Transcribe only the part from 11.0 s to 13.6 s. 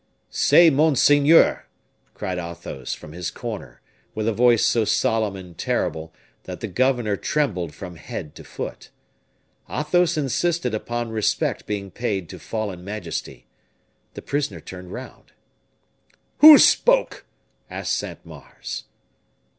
respect being paid to fallen majesty.